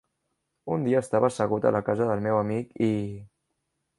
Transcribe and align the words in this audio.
Un 0.75 0.85
dia 0.87 1.01
estava 1.05 1.29
assegut 1.33 1.67
a 1.69 1.73
la 1.77 1.83
casa 1.91 2.09
del 2.13 2.25
meu 2.29 2.39
amic 2.39 2.75
i... 2.87 2.91